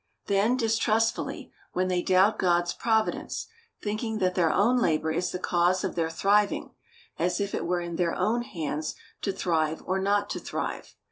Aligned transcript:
Then 0.25 0.57
distrustfully, 0.57 1.51
when 1.73 1.87
they 1.87 2.01
doubt 2.01 2.39
God's 2.39 2.73
providence, 2.73 3.45
thinking 3.83 4.17
that 4.17 4.33
their 4.33 4.51
own 4.51 4.79
labor 4.79 5.11
is 5.11 5.29
the 5.29 5.37
cause 5.37 5.83
of 5.83 5.93
their 5.93 6.09
thriving, 6.09 6.73
as 7.19 7.39
if 7.39 7.53
it 7.53 7.67
were 7.67 7.81
in 7.81 7.97
their 7.97 8.15
own 8.15 8.41
hands 8.41 8.95
to 9.21 9.31
thrive 9.31 9.83
or 9.85 9.99
not 9.99 10.27
to 10.31 10.39
thrive. 10.39 10.95